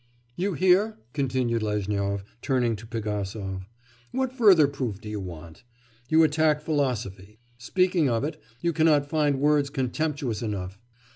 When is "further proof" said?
4.33-4.99